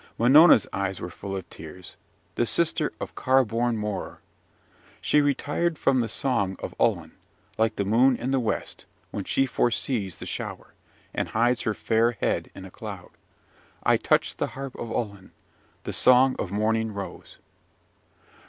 Minona's 0.17 0.65
eyes 0.73 0.99
were 0.99 1.11
full 1.11 1.37
of 1.37 1.47
tears, 1.51 1.95
the 2.33 2.43
sister 2.43 2.91
of 2.99 3.13
car 3.13 3.45
borne 3.45 3.77
Morar. 3.77 4.19
She 4.99 5.21
retired 5.21 5.77
from 5.77 5.99
the 5.99 6.07
song 6.07 6.55
of 6.57 6.73
Ullin, 6.79 7.11
like 7.59 7.75
the 7.75 7.85
moon 7.85 8.15
in 8.15 8.31
the 8.31 8.39
west, 8.39 8.87
when 9.11 9.25
she 9.25 9.45
foresees 9.45 10.17
the 10.17 10.25
shower, 10.25 10.73
and 11.13 11.27
hides 11.29 11.61
her 11.61 11.75
fair 11.75 12.13
head 12.13 12.49
in 12.55 12.65
a 12.65 12.71
cloud. 12.71 13.11
I 13.83 13.95
touched 13.97 14.39
the 14.39 14.47
harp 14.57 14.73
with 14.73 14.89
Ullin: 14.89 15.33
the 15.83 15.93
song 15.93 16.35
of 16.39 16.49
morning 16.51 16.91
rose! 16.91 17.37